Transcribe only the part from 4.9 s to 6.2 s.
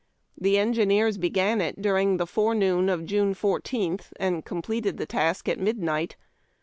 the task at midnight.